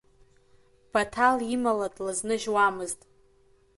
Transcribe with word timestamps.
Баҭал 0.91 1.37
имала 1.55 1.87
длызныжьуамызт. 1.95 2.99